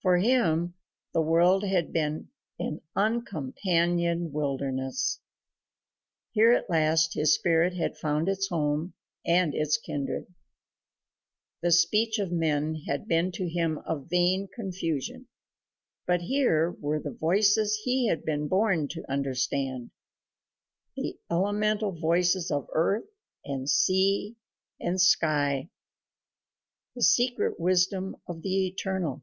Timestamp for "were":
16.80-17.00